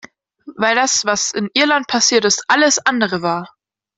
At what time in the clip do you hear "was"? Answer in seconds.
1.05-1.29